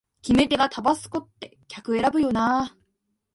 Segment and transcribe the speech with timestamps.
[0.23, 2.77] 決め手がタバスコって客選ぶよなあ